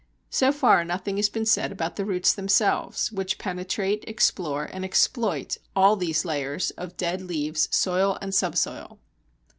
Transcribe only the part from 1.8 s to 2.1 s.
the